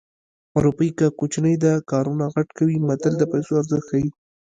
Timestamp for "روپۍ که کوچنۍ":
0.63-1.55